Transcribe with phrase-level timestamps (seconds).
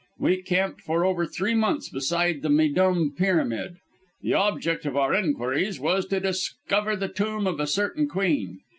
[0.17, 3.75] We camped for over three months beside the Méydûm Pyramid.
[4.23, 8.61] The object of our inquiries was to discover the tomb of a certain queen.